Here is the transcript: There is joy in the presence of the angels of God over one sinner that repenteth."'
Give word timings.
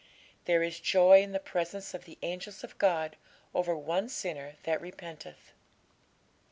There 0.45 0.63
is 0.63 0.79
joy 0.79 1.21
in 1.21 1.31
the 1.31 1.37
presence 1.39 1.93
of 1.93 2.05
the 2.05 2.17
angels 2.23 2.63
of 2.63 2.75
God 2.79 3.17
over 3.53 3.75
one 3.77 4.09
sinner 4.09 4.55
that 4.63 4.81
repenteth."' 4.81 5.53